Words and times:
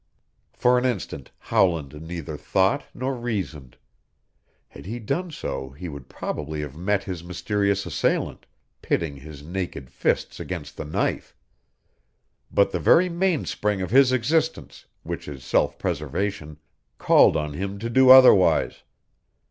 For 0.53 0.79
an 0.79 0.85
instant 0.85 1.29
Howland 1.37 1.93
neither 2.01 2.35
thought 2.35 2.85
nor 2.95 3.13
reasoned. 3.15 3.77
Had 4.69 4.87
he 4.87 4.97
done 4.97 5.29
so 5.29 5.69
he 5.69 5.89
would 5.89 6.09
probably 6.09 6.61
have 6.61 6.75
met 6.75 7.03
his 7.03 7.23
mysterious 7.23 7.85
assailant, 7.85 8.47
pitting 8.81 9.17
his 9.17 9.43
naked 9.43 9.91
fists 9.91 10.39
against 10.39 10.75
the 10.75 10.85
knife. 10.85 11.35
But 12.51 12.71
the 12.71 12.79
very 12.79 13.09
mainspring 13.09 13.79
of 13.83 13.91
his 13.91 14.11
existence 14.11 14.85
which 15.03 15.27
is 15.27 15.43
self 15.43 15.77
preservation 15.77 16.57
called 16.97 17.37
on 17.37 17.53
him 17.53 17.77
to 17.77 17.87
do 17.87 18.09
otherwise. 18.09 18.81